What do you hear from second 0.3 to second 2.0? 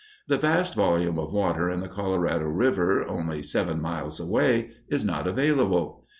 vast volume of water in the